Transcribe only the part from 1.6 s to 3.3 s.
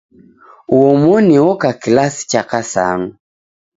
kilasi cha kasanu.